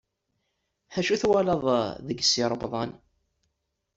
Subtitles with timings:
[0.97, 1.63] Acu i twalaḍ
[2.07, 2.91] deg Si Remḍan?